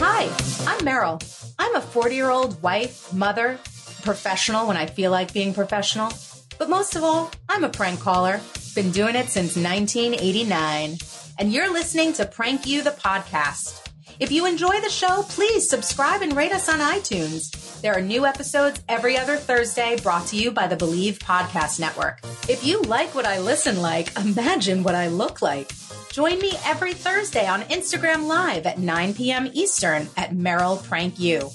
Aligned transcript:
Hi, 0.00 0.24
I'm 0.66 0.80
Meryl. 0.80 1.22
I'm 1.58 1.74
a 1.76 1.82
40 1.82 2.14
year 2.14 2.30
old 2.30 2.62
wife, 2.62 3.12
mother, 3.12 3.58
professional 4.02 4.66
when 4.66 4.78
I 4.78 4.86
feel 4.86 5.10
like 5.10 5.34
being 5.34 5.52
professional. 5.52 6.10
But 6.58 6.70
most 6.70 6.96
of 6.96 7.04
all, 7.04 7.30
I'm 7.50 7.64
a 7.64 7.68
prank 7.68 8.00
caller. 8.00 8.40
Been 8.74 8.90
doing 8.90 9.16
it 9.16 9.28
since 9.28 9.54
1989. 9.54 10.96
And 11.38 11.52
you're 11.52 11.70
listening 11.70 12.14
to 12.14 12.24
Prank 12.24 12.64
You, 12.64 12.82
the 12.82 12.92
podcast. 12.92 13.91
If 14.22 14.30
you 14.30 14.46
enjoy 14.46 14.80
the 14.80 14.88
show, 14.88 15.24
please 15.24 15.68
subscribe 15.68 16.22
and 16.22 16.36
rate 16.36 16.52
us 16.52 16.68
on 16.68 16.78
iTunes. 16.78 17.80
There 17.80 17.92
are 17.92 18.00
new 18.00 18.24
episodes 18.24 18.80
every 18.88 19.18
other 19.18 19.36
Thursday 19.36 19.98
brought 20.00 20.28
to 20.28 20.36
you 20.36 20.52
by 20.52 20.68
the 20.68 20.76
Bleav 20.76 21.18
Podcast 21.18 21.80
Network. 21.80 22.20
If 22.48 22.64
you 22.64 22.80
like 22.82 23.16
what 23.16 23.26
I 23.26 23.40
listen 23.40 23.82
like, 23.82 24.16
imagine 24.16 24.84
what 24.84 24.94
I 24.94 25.08
look 25.08 25.42
like. 25.42 25.72
Join 26.12 26.38
me 26.38 26.52
every 26.64 26.92
Thursday 26.92 27.48
on 27.48 27.62
Instagram 27.62 28.28
Live 28.28 28.64
at 28.64 28.78
9 28.78 29.14
p.m. 29.14 29.50
Eastern 29.54 30.08
at 30.16 30.30
Meryl 30.30 30.80
Prank 30.84 31.18
You. 31.18 31.50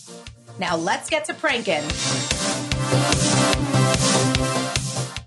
Now 0.60 0.76
let's 0.76 1.10
get 1.10 1.24
to 1.26 1.34
pranking. 1.34 1.88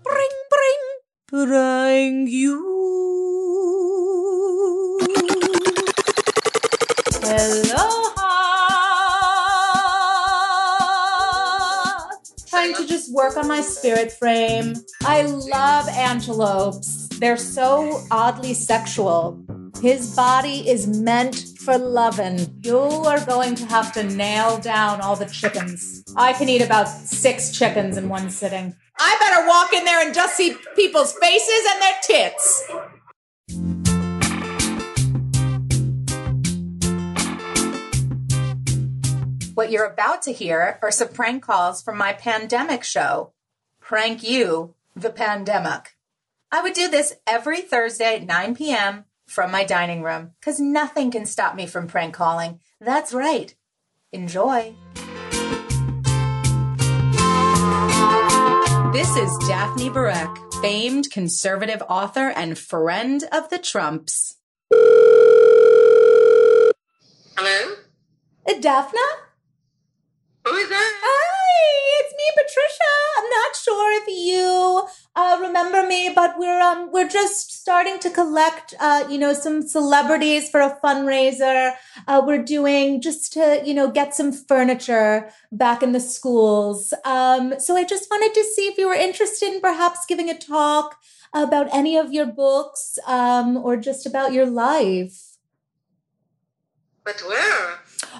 Bring, 0.04 0.28
bring, 0.50 1.48
prank 1.48 2.28
you. 2.28 2.69
Work 13.10 13.36
on 13.36 13.48
my 13.48 13.60
spirit 13.60 14.12
frame. 14.12 14.74
I 15.02 15.22
love 15.22 15.88
antelopes. 15.88 17.08
They're 17.18 17.36
so 17.36 18.02
oddly 18.10 18.54
sexual. 18.54 19.44
His 19.82 20.14
body 20.14 20.68
is 20.68 20.86
meant 20.86 21.36
for 21.58 21.78
loving. 21.78 22.60
You 22.62 22.78
are 22.78 23.24
going 23.24 23.54
to 23.56 23.66
have 23.66 23.92
to 23.94 24.02
nail 24.02 24.58
down 24.58 25.00
all 25.00 25.16
the 25.16 25.26
chickens. 25.26 26.04
I 26.16 26.32
can 26.34 26.48
eat 26.48 26.62
about 26.62 26.88
six 26.88 27.50
chickens 27.50 27.96
in 27.96 28.08
one 28.08 28.30
sitting. 28.30 28.74
I 28.98 29.16
better 29.18 29.48
walk 29.48 29.72
in 29.72 29.86
there 29.86 30.04
and 30.04 30.14
just 30.14 30.36
see 30.36 30.54
people's 30.76 31.14
faces 31.14 31.62
and 31.72 31.82
their 31.82 31.94
tits. 32.02 32.59
What 39.60 39.70
you're 39.70 39.84
about 39.84 40.22
to 40.22 40.32
hear 40.32 40.78
are 40.80 40.90
some 40.90 41.08
prank 41.08 41.42
calls 41.42 41.82
from 41.82 41.98
my 41.98 42.14
pandemic 42.14 42.82
show, 42.82 43.34
Prank 43.78 44.22
You, 44.22 44.74
the 44.96 45.10
Pandemic. 45.10 45.98
I 46.50 46.62
would 46.62 46.72
do 46.72 46.88
this 46.88 47.12
every 47.26 47.60
Thursday 47.60 48.16
at 48.16 48.26
9 48.26 48.54
p.m. 48.54 49.04
from 49.26 49.50
my 49.50 49.64
dining 49.64 50.02
room 50.02 50.30
because 50.40 50.60
nothing 50.60 51.10
can 51.10 51.26
stop 51.26 51.54
me 51.54 51.66
from 51.66 51.88
prank 51.88 52.14
calling. 52.14 52.60
That's 52.80 53.12
right. 53.12 53.54
Enjoy. 54.12 54.74
This 58.94 59.14
is 59.14 59.36
Daphne 59.46 59.90
Barak, 59.90 60.38
famed 60.62 61.10
conservative 61.10 61.82
author 61.86 62.30
and 62.30 62.56
friend 62.56 63.24
of 63.30 63.50
the 63.50 63.58
Trumps. 63.58 64.38
Hello? 67.36 67.74
Uh, 68.48 68.58
Daphne? 68.58 69.00
Who 70.46 70.56
is 70.56 70.68
that? 70.70 70.92
Hi, 71.02 72.00
it's 72.00 72.14
me, 72.16 72.24
Patricia. 72.34 72.92
I'm 73.18 73.28
not 73.28 73.56
sure 73.56 74.02
if 74.02 74.08
you 74.08 74.88
uh, 75.14 75.29
remember 75.40 75.86
me, 75.86 76.10
but 76.14 76.38
we're 76.38 76.60
um 76.60 76.90
we're 76.92 77.08
just 77.08 77.52
starting 77.52 77.98
to 78.00 78.10
collect 78.10 78.74
uh 78.80 79.04
you 79.10 79.18
know 79.18 79.32
some 79.32 79.62
celebrities 79.62 80.48
for 80.48 80.60
a 80.60 80.78
fundraiser. 80.82 81.74
Uh, 82.06 82.22
we're 82.24 82.42
doing 82.42 83.00
just 83.00 83.32
to 83.34 83.62
you 83.64 83.74
know 83.74 83.90
get 83.90 84.14
some 84.14 84.32
furniture 84.32 85.30
back 85.52 85.82
in 85.82 85.92
the 85.92 86.00
schools. 86.00 86.92
Um, 87.04 87.54
so 87.58 87.76
I 87.76 87.84
just 87.84 88.10
wanted 88.10 88.34
to 88.34 88.44
see 88.44 88.66
if 88.68 88.78
you 88.78 88.88
were 88.88 88.94
interested 88.94 89.52
in 89.52 89.60
perhaps 89.60 90.06
giving 90.06 90.30
a 90.30 90.38
talk 90.38 90.98
about 91.32 91.68
any 91.72 91.96
of 91.96 92.12
your 92.12 92.26
books 92.26 92.98
um, 93.06 93.56
or 93.56 93.76
just 93.76 94.06
about 94.06 94.32
your 94.32 94.46
life. 94.46 95.36
But 97.04 97.20
where? 97.26 97.78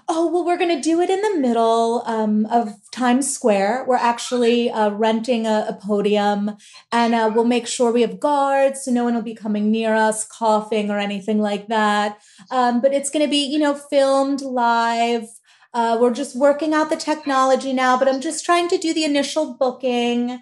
Oh, 0.09 0.31
well, 0.31 0.45
we're 0.45 0.59
going 0.59 0.75
to 0.75 0.81
do 0.81 1.01
it 1.01 1.11
in 1.11 1.21
the 1.21 1.39
middle 1.39 2.03
um, 2.07 2.47
of 2.47 2.75
Times 2.91 3.33
Square. 3.33 3.85
We're 3.89 3.97
actually 3.97 4.71
uh, 4.71 4.91
renting 4.91 5.47
a, 5.47 5.67
a 5.69 5.75
podium 5.75 6.57
and 6.93 7.15
uh, 7.15 7.31
we'll 7.35 7.45
make 7.45 7.67
sure 7.67 7.93
we 7.93 8.03
have 8.03 8.21
guards 8.21 8.85
so 8.85 8.91
no 8.91 9.05
one 9.05 9.15
will 9.15 9.23
be 9.23 9.35
coming 9.35 9.71
near 9.71 9.95
us, 9.95 10.27
coughing 10.27 10.91
or 10.91 10.99
anything 10.99 11.41
like 11.41 11.69
that. 11.69 12.21
Um, 12.51 12.81
but 12.81 12.93
it's 12.93 13.11
going 13.11 13.25
to 13.25 13.31
be, 13.31 13.45
you 13.45 13.59
know, 13.59 13.75
filmed 13.75 14.43
live. 14.43 15.27
Uh, 15.73 15.97
we're 16.01 16.13
just 16.13 16.37
working 16.37 16.75
out 16.75 16.91
the 16.91 16.97
technology 16.97 17.73
now, 17.73 17.99
but 17.99 18.09
I'm 18.09 18.21
just 18.21 18.45
trying 18.45 18.69
to 18.69 18.79
do 18.79 18.93
the 18.93 19.05
initial 19.05 19.55
booking. 19.55 20.41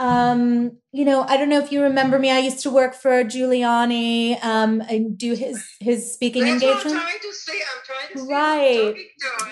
Um, 0.00 0.78
you 0.92 1.04
know, 1.04 1.24
I 1.28 1.36
don't 1.36 1.50
know 1.50 1.58
if 1.58 1.70
you 1.70 1.82
remember 1.82 2.18
me. 2.18 2.30
I 2.30 2.38
used 2.38 2.60
to 2.60 2.70
work 2.70 2.94
for 2.94 3.22
Giuliani 3.22 4.42
um, 4.42 4.80
and 4.80 5.18
do 5.18 5.34
his 5.34 5.62
his 5.78 6.10
speaking 6.10 6.44
That's 6.44 6.62
engagement. 6.62 6.96
I'm 6.96 7.02
trying 7.02 7.20
to 7.20 7.32
say. 7.34 7.52
I'm 7.52 7.82
trying 7.84 8.12
to 8.14 8.18
say. 8.20 8.32
Right. 8.32 8.96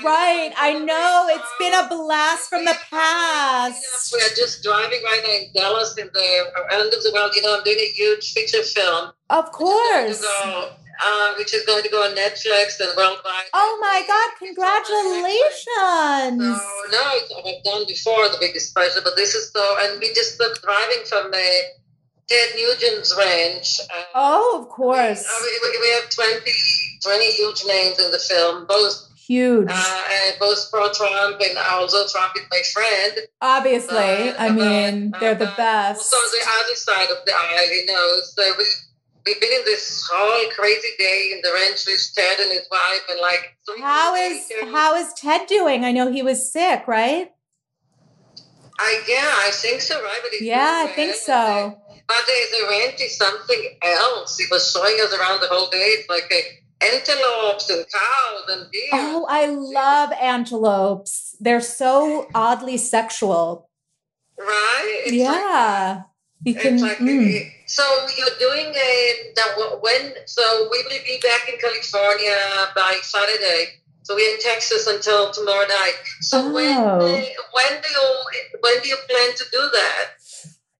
Right. 0.02 0.52
I 0.56 0.72
know. 0.78 1.26
It's 1.28 1.52
been 1.58 1.74
a 1.74 1.86
blast 1.88 2.48
from 2.48 2.64
the 2.64 2.74
past. 2.90 4.10
We 4.10 4.20
are 4.22 4.34
just 4.34 4.62
driving 4.62 5.02
right 5.04 5.20
now 5.22 5.34
in 5.34 5.52
Dallas 5.54 5.98
in 5.98 6.08
the 6.14 6.52
end 6.72 6.94
of 6.94 7.02
the 7.02 7.10
world. 7.12 7.32
You 7.36 7.42
know, 7.42 7.58
I'm 7.58 7.62
doing 7.62 7.78
a 7.78 7.88
huge 7.88 8.32
feature 8.32 8.62
film. 8.62 9.10
Of 9.28 9.52
course. 9.52 10.24
Which 11.38 11.54
is 11.54 11.64
going 11.64 11.82
to 11.82 11.88
go, 11.88 11.88
uh, 11.88 11.88
which 11.88 11.88
is 11.88 11.88
going 11.88 11.88
to 11.88 11.88
go 11.90 12.02
on 12.02 12.14
Netflix 12.16 12.80
and 12.80 12.90
worldwide. 12.96 13.46
Oh 13.54 13.78
my 13.80 14.02
God, 14.06 14.30
congratulations. 14.38 16.38
No, 16.38 16.60
no, 16.90 17.18
I've 17.46 17.62
done 17.64 17.84
before 17.86 18.28
the 18.28 18.38
biggest 18.40 18.74
pleasure, 18.74 19.00
but 19.02 19.14
this 19.16 19.34
is 19.34 19.50
so, 19.52 19.76
and 19.82 20.00
we 20.00 20.12
just 20.14 20.38
look 20.40 20.60
driving 20.62 21.04
from 21.08 21.30
the 21.30 21.50
Ted 22.28 22.48
Nugent's 22.56 23.16
ranch. 23.16 23.80
Uh, 23.80 24.02
Oh, 24.14 24.60
of 24.62 24.68
course. 24.68 25.24
uh, 25.24 25.38
we, 25.42 25.70
we- 25.70 25.78
we 25.80 25.90
have 25.94 26.10
20, 26.10 26.52
20 27.02 27.24
huge 27.32 27.64
names 27.66 27.98
in 27.98 28.10
the 28.10 28.18
film, 28.18 28.66
both 28.66 28.94
Huge. 29.26 29.68
uh, 29.70 30.02
and 30.12 30.38
both 30.40 30.70
pro 30.70 30.90
Trump 30.92 31.40
and 31.40 31.56
also 31.58 32.06
Trump 32.08 32.32
is 32.36 32.42
my 32.50 32.62
friend. 32.72 33.18
Obviously. 33.40 34.30
Uh, 34.30 34.34
I 34.38 34.48
mean, 34.50 35.12
uh, 35.14 35.18
they're 35.20 35.34
the 35.34 35.52
best. 35.56 36.10
So 36.10 36.16
the 36.16 36.44
other 36.60 36.74
side 36.74 37.10
of 37.10 37.18
the 37.26 37.32
aisle, 37.34 37.70
you 37.72 37.86
know. 37.86 38.20
So 38.24 38.42
we 38.58 38.64
we've 39.28 39.40
been 39.40 39.52
in 39.52 39.64
this 39.64 40.08
whole 40.10 40.50
crazy 40.50 40.88
day 40.98 41.30
in 41.34 41.40
the 41.42 41.52
ranch 41.52 41.84
with 41.86 42.12
Ted 42.14 42.38
and 42.40 42.50
his 42.50 42.66
wife, 42.70 43.02
and 43.10 43.20
like 43.20 43.56
three 43.66 43.80
How 43.80 44.14
is 44.14 44.48
later- 44.50 44.70
how 44.72 44.94
is 44.94 45.12
Ted 45.14 45.46
doing? 45.46 45.84
I 45.84 45.92
know 45.92 46.10
he 46.10 46.22
was 46.22 46.50
sick, 46.50 46.86
right? 46.88 47.30
I 48.80 49.02
yeah, 49.08 49.30
I 49.46 49.50
think 49.52 49.80
so, 49.82 50.02
right? 50.02 50.20
But 50.22 50.30
he's 50.32 50.42
Yeah, 50.42 50.84
I 50.86 50.92
think 50.94 51.14
so. 51.14 51.76
But 52.06 52.16
there's 52.26 52.62
a 52.62 52.68
ranch 52.70 53.00
is 53.02 53.16
something 53.16 53.62
else. 53.82 54.38
He 54.38 54.46
was 54.50 54.70
showing 54.70 54.96
us 55.02 55.12
around 55.12 55.40
the 55.40 55.48
whole 55.48 55.68
day. 55.68 55.88
It's 55.98 56.08
like 56.08 56.32
antelopes 56.80 57.68
and 57.70 57.84
cows 57.92 58.44
and 58.48 58.70
deer. 58.72 58.88
Oh, 58.94 59.26
I 59.28 59.46
love 59.46 60.12
antelopes. 60.12 61.36
They're 61.40 61.60
so 61.60 62.28
oddly 62.34 62.76
sexual. 62.78 63.68
right? 64.38 65.02
It's 65.06 65.10
like- 65.10 65.40
Yeah. 65.40 66.02
You 66.44 66.54
can 66.54 66.74
It's 66.74 66.82
like, 66.84 66.98
mm. 66.98 67.50
So 67.68 67.84
you're 68.16 68.36
doing 68.40 68.74
a 68.74 69.32
the, 69.36 69.78
when 69.80 70.14
so 70.26 70.42
we 70.72 70.78
will 70.84 71.04
be 71.06 71.20
back 71.22 71.48
in 71.52 71.58
California 71.60 72.38
by 72.74 72.98
Saturday. 73.02 73.78
So 74.02 74.14
we're 74.14 74.34
in 74.34 74.40
Texas 74.40 74.86
until 74.86 75.30
tomorrow 75.32 75.66
night. 75.68 75.96
So 76.22 76.50
when 76.50 76.76
Oh. 76.76 76.98
uh, 76.98 77.28
when 77.56 77.72
do 77.82 77.88
you 77.96 78.06
when 78.64 78.76
do 78.82 78.88
you 78.88 78.96
plan 79.08 79.30
to 79.36 79.44
do 79.52 79.62
that? 79.78 80.17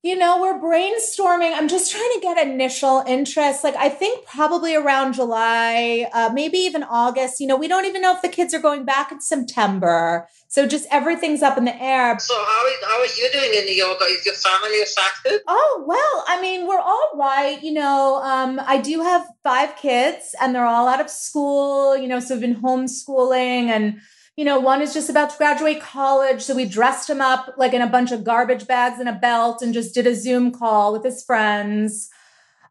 You 0.03 0.17
know, 0.17 0.41
we're 0.41 0.61
brainstorming. 0.61 1.53
I'm 1.55 1.67
just 1.67 1.91
trying 1.91 2.11
to 2.15 2.21
get 2.23 2.47
initial 2.47 3.03
interest. 3.05 3.65
Like, 3.65 3.75
I 3.75 3.89
think 3.89 4.27
probably 4.27 4.77
around 4.77 5.15
July, 5.15 6.09
uh, 6.13 6.31
maybe 6.33 6.59
even 6.59 6.85
August. 6.85 7.41
You 7.41 7.49
know, 7.49 7.57
we 7.57 7.67
don't 7.67 7.85
even 7.85 8.01
know 8.01 8.15
if 8.15 8.23
the 8.23 8.29
kids 8.29 8.55
are 8.55 8.61
going 8.61 8.85
back 8.85 9.11
in 9.11 9.21
September. 9.21 10.29
So 10.47 10.69
just 10.69 10.87
everything's 10.93 11.43
up 11.43 11.59
in 11.59 11.65
the 11.65 11.83
air. 11.83 12.17
So 12.21 12.35
how 12.35 12.67
is, 12.69 12.75
how 12.85 13.01
are 13.01 13.07
you 13.07 13.29
doing 13.33 13.59
in 13.59 13.65
New 13.65 13.75
York? 13.75 13.99
Is 14.09 14.25
your 14.25 14.37
family 14.37 14.81
affected? 14.83 15.41
Oh, 15.49 15.85
well, 15.85 16.25
I 16.29 16.41
mean, 16.41 16.69
we're 16.69 16.79
all 16.79 17.11
right. 17.17 17.61
You 17.61 17.73
know, 17.73 18.23
um, 18.23 18.61
I 18.65 18.81
do 18.81 19.01
have 19.03 19.27
five 19.43 19.75
kids 19.77 20.37
and 20.41 20.55
they're 20.55 20.65
all 20.65 20.87
out 20.87 21.01
of 21.01 21.11
school, 21.11 21.97
you 21.97 22.07
know, 22.07 22.21
so 22.21 22.37
we've 22.37 22.43
been 22.43 22.63
homeschooling 22.63 23.69
and 23.69 24.01
you 24.39 24.45
know, 24.45 24.61
one 24.61 24.81
is 24.81 24.95
just 24.95 25.11
about 25.11 25.31
to 25.31 25.37
graduate 25.37 25.81
college. 25.81 26.43
So 26.43 26.55
we 26.55 26.65
dressed 26.65 27.11
him 27.11 27.21
up 27.21 27.55
like 27.57 27.75
in 27.75 27.83
a 27.83 27.89
bunch 27.89 28.13
of 28.13 28.23
garbage 28.23 28.69
bags 28.69 29.01
and 29.01 29.09
a 29.09 29.13
belt 29.13 29.63
and 29.63 29.75
just 29.75 29.93
did 29.93 30.07
a 30.07 30.15
Zoom 30.15 30.53
call 30.53 30.93
with 30.93 31.03
his 31.03 31.25
friends. 31.25 32.09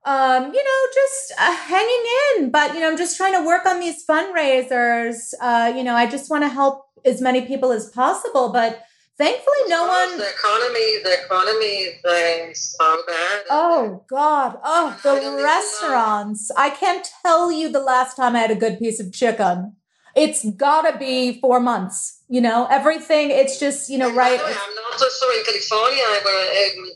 Um, 0.05 0.45
you 0.53 0.63
know, 0.63 0.87
just 0.93 1.33
uh, 1.37 1.53
hanging 1.53 2.05
in. 2.37 2.51
But, 2.51 2.73
you 2.73 2.79
know, 2.79 2.87
I'm 2.87 2.95
just 2.95 3.17
trying 3.17 3.33
to 3.33 3.45
work 3.45 3.65
on 3.65 3.81
these 3.81 4.05
fundraisers. 4.05 5.33
Uh, 5.41 5.73
you 5.75 5.83
know, 5.83 5.93
I 5.93 6.09
just 6.09 6.29
want 6.29 6.45
to 6.45 6.47
help 6.47 6.85
as 7.03 7.19
many 7.19 7.41
people 7.41 7.73
as 7.73 7.89
possible. 7.89 8.47
But 8.47 8.81
thankfully, 9.17 9.57
no 9.67 9.87
one. 9.87 10.17
The 10.17 10.29
economy, 10.29 11.03
the 11.03 11.17
economy 11.25 11.99
is 12.05 12.75
so 12.79 12.97
bad. 13.05 13.41
Oh, 13.49 14.05
God. 14.09 14.57
Oh, 14.63 14.97
the 15.03 15.43
restaurants. 15.43 16.49
I 16.55 16.69
can't 16.69 17.05
tell 17.23 17.51
you 17.51 17.69
the 17.69 17.81
last 17.81 18.15
time 18.15 18.37
I 18.37 18.39
had 18.39 18.51
a 18.51 18.55
good 18.55 18.79
piece 18.79 19.01
of 19.01 19.11
chicken 19.11 19.75
it's 20.17 20.49
gotta 20.51 20.97
be 20.97 21.39
four 21.39 21.59
months. 21.59 22.23
You 22.27 22.41
know, 22.41 22.67
everything. 22.69 23.31
It's 23.31 23.59
just 23.59 23.89
you 23.89 23.97
know, 23.97 24.13
right. 24.13 24.39
I'm 24.39 24.75
not 24.75 24.99
so 24.99 25.07
sure 25.07 25.39
in 25.39 25.45
California 25.45 26.03
where 26.25 26.79
um, 26.79 26.89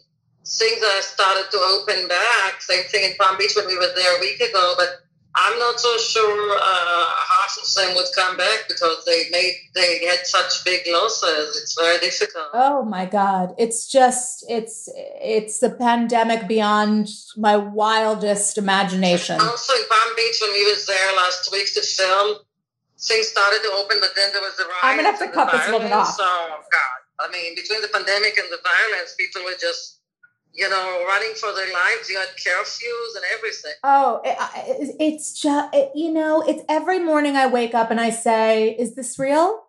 things 0.45 0.83
are 0.83 1.01
started 1.01 1.45
to 1.51 1.57
open 1.57 2.07
back. 2.07 2.61
Same 2.61 2.83
thing 2.85 3.11
in 3.11 3.15
Palm 3.17 3.37
Beach 3.37 3.53
when 3.55 3.67
we 3.67 3.77
were 3.77 3.93
there 3.95 4.17
a 4.17 4.19
week 4.19 4.39
ago, 4.41 4.73
but. 4.77 4.89
I'm 5.33 5.57
not 5.59 5.79
so 5.79 5.97
sure 5.97 6.57
uh, 6.61 7.05
half 7.29 7.57
of 7.57 7.73
them 7.73 7.95
would 7.95 8.07
come 8.13 8.35
back 8.35 8.67
because 8.67 9.05
they 9.05 9.29
made 9.31 9.53
they 9.73 10.05
had 10.05 10.27
such 10.27 10.65
big 10.65 10.81
losses. 10.87 11.55
It's 11.55 11.73
very 11.79 11.99
difficult. 11.99 12.47
Oh 12.53 12.83
my 12.83 13.05
God! 13.05 13.55
It's 13.57 13.87
just 13.87 14.43
it's 14.49 14.89
it's 14.95 15.59
the 15.59 15.69
pandemic 15.69 16.49
beyond 16.49 17.07
my 17.37 17.55
wildest 17.55 18.57
imagination. 18.57 19.39
Also 19.39 19.73
in 19.73 19.83
Palm 19.89 20.15
Beach 20.17 20.37
when 20.41 20.51
we 20.51 20.65
was 20.65 20.85
there 20.85 21.15
last 21.15 21.49
week 21.49 21.73
to 21.75 21.81
film, 21.81 22.35
things 23.03 23.27
started 23.27 23.61
to 23.63 23.71
open, 23.73 23.97
but 23.99 24.11
then 24.15 24.31
there 24.31 24.41
was 24.41 24.55
the 24.57 24.65
I'm 24.83 24.97
gonna 24.97 25.11
have 25.11 25.19
to 25.19 25.29
cut 25.29 25.51
this 25.51 25.65
little 25.65 25.81
bit 25.81 25.91
off. 25.91 26.15
So 26.15 26.23
God, 26.23 26.99
I 27.19 27.31
mean, 27.31 27.55
between 27.55 27.81
the 27.81 27.89
pandemic 27.89 28.37
and 28.37 28.47
the 28.51 28.59
violence, 28.63 29.15
people 29.17 29.43
were 29.43 29.57
just 29.59 30.01
you 30.53 30.69
know, 30.69 31.05
running 31.07 31.33
for 31.35 31.53
their 31.53 31.71
lives. 31.71 32.09
You 32.09 32.19
had 32.19 32.29
curfews 32.29 33.15
and 33.15 33.25
everything. 33.33 33.73
Oh, 33.83 34.21
it, 34.23 34.95
it's 34.99 35.39
just, 35.39 35.73
it, 35.73 35.91
you 35.95 36.11
know, 36.11 36.41
it's 36.41 36.63
every 36.67 36.99
morning 36.99 37.35
I 37.35 37.47
wake 37.47 37.73
up 37.73 37.91
and 37.91 37.99
I 37.99 38.09
say, 38.09 38.71
is 38.71 38.95
this 38.95 39.17
real? 39.17 39.63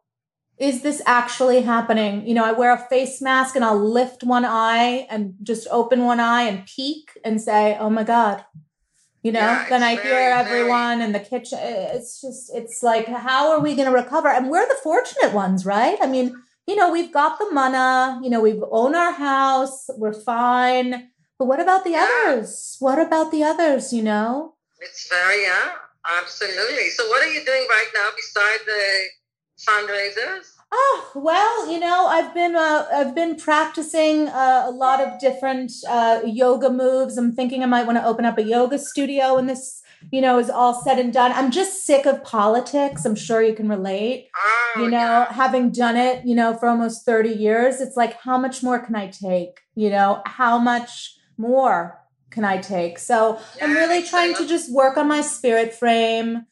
Is 0.59 0.83
this 0.83 1.03
actually 1.07 1.63
happening? 1.63 2.27
You 2.27 2.35
know, 2.35 2.45
I 2.45 2.53
wear 2.53 2.73
a 2.73 2.79
face 2.89 3.21
mask 3.21 3.57
and 3.57 3.65
I'll 3.65 3.79
lift 3.79 4.23
one 4.23 4.45
eye 4.45 5.07
and 5.11 5.35
just 5.43 5.67
open 5.71 6.05
one 6.05 6.21
eye 6.21 6.43
and 6.43 6.67
peek 6.67 7.19
and 7.25 7.41
say, 7.41 7.77
oh 7.79 7.91
my 7.91 8.05
God, 8.05 8.45
you 9.23 9.33
know 9.33 9.41
yeah, 9.41 9.67
then 9.69 9.83
i 9.83 9.97
very, 9.97 10.09
hear 10.09 10.31
everyone 10.31 10.99
very... 10.99 11.05
in 11.07 11.13
the 11.13 11.21
kitchen. 11.21 11.59
It's 11.61 12.21
just 12.21 12.51
it's 12.55 12.83
like 12.83 13.07
how 13.07 13.53
are 13.53 13.61
we 13.61 13.75
going 13.75 13.89
to 13.89 13.95
recover? 13.95 14.29
And 14.29 14.51
we're 14.51 14.69
the 14.69 14.83
fortunate 14.83 15.33
ones 15.33 15.65
right? 15.65 15.99
I 16.01 16.07
mean 16.07 16.35
you 16.67 16.77
know 16.77 16.91
we've 16.91 17.13
got 17.13 17.39
the 17.39 17.51
money 17.53 18.25
you 18.25 18.31
know 18.31 18.41
we 18.41 18.61
own 18.71 18.95
our 18.95 19.13
house 19.13 19.89
we're 19.97 20.13
fine. 20.13 21.11
But 21.39 21.47
what 21.47 21.61
about 21.61 21.83
the 21.85 21.91
yeah. 21.91 22.09
others? 22.27 22.77
What 22.79 22.99
about 23.01 23.33
the 23.33 23.43
others 23.43 23.93
you 23.93 24.03
know? 24.03 24.55
It's 24.81 25.09
very 25.09 25.43
yeah 25.43 25.71
absolutely. 26.21 26.91
So 26.91 27.07
what 27.09 27.23
are 27.23 27.33
you 27.33 27.45
doing 27.45 27.67
right 27.69 27.91
now 27.95 28.09
besides 28.17 28.65
the 28.67 28.85
fundraisers 29.69 30.47
Oh 30.75 31.11
well, 31.15 31.71
you 31.71 31.79
know, 31.79 32.07
I've 32.07 32.33
been 32.33 32.57
uh, 32.57 32.87
I've 32.91 33.15
been 33.15 33.37
practicing 33.37 34.29
uh, 34.29 34.65
a 34.67 34.71
lot 34.71 35.03
of 35.03 35.21
different 35.21 35.71
uh, 35.87 36.23
yoga 36.25 36.71
moves. 36.71 37.19
I'm 37.19 37.35
thinking 37.35 37.63
I 37.63 37.67
might 37.67 37.85
want 37.85 37.99
to 37.99 38.07
open 38.07 38.25
up 38.25 38.39
a 38.39 38.43
yoga 38.43 38.79
studio 38.79 39.35
when 39.35 39.47
this, 39.47 39.83
you 40.11 40.23
know, 40.23 40.39
is 40.39 40.49
all 40.49 40.73
said 40.73 40.99
and 40.99 41.13
done. 41.13 41.31
I'm 41.33 41.51
just 41.51 41.85
sick 41.85 42.07
of 42.07 42.25
politics. 42.25 43.05
I'm 43.05 43.15
sure 43.15 43.43
you 43.43 43.55
can 43.55 43.69
relate. 43.69 44.29
Oh, 44.35 44.83
you 44.83 44.89
know, 44.89 44.97
yeah. 44.97 45.33
having 45.33 45.73
done 45.73 45.97
it, 45.97 46.25
you 46.25 46.35
know, 46.35 46.57
for 46.57 46.69
almost 46.69 47.05
30 47.05 47.29
years, 47.29 47.83
it's 47.83 47.97
like 47.97 48.19
how 48.23 48.39
much 48.39 48.63
more 48.63 48.79
can 48.79 48.97
I 48.97 49.09
take? 49.09 49.61
You 49.75 49.91
know, 49.91 50.23
how 50.25 50.59
much 50.59 51.19
more 51.37 52.01
can 52.31 52.47
I 52.47 52.57
take? 52.57 52.99
So 52.99 53.39
yeah, 53.59 53.67
I'm 53.67 53.75
really 53.75 54.03
trying 54.05 54.35
to 54.37 54.47
just 54.47 54.73
work 54.73 54.97
on 54.97 55.07
my 55.07 55.21
spirit 55.21 55.75
frame, 55.75 56.47